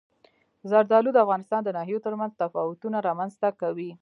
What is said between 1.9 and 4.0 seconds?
ترمنځ تفاوتونه رامنځ ته کوي.